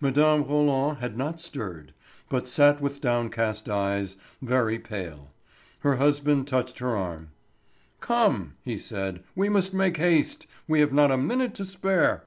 Mme. 0.00 0.14
Roland 0.40 1.00
had 1.00 1.18
not 1.18 1.38
stirred, 1.38 1.92
but 2.30 2.48
sat 2.48 2.80
with 2.80 3.02
downcast 3.02 3.68
eyes, 3.68 4.16
very 4.40 4.78
pale. 4.78 5.32
Her 5.80 5.96
husband 5.96 6.48
touched 6.48 6.78
her 6.78 6.96
arm. 6.96 7.28
"Come," 8.00 8.54
he 8.62 8.78
said, 8.78 9.22
"we 9.34 9.50
must 9.50 9.74
make 9.74 9.98
haste, 9.98 10.46
we 10.66 10.80
have 10.80 10.94
not 10.94 11.10
a 11.10 11.18
minute 11.18 11.52
to 11.56 11.66
spare." 11.66 12.24